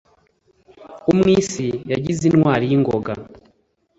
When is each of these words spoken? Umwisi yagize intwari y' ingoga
Umwisi 1.11 1.67
yagize 1.91 2.23
intwari 2.31 2.65
y' 2.71 2.75
ingoga 2.77 3.13